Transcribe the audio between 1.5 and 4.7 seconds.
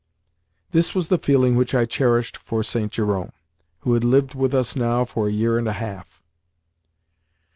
which I cherished for St. Jerome, who had lived with